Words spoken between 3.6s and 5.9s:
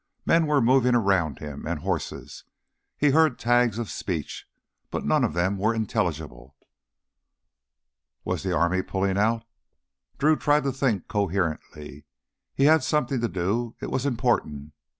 of speech, but none of them were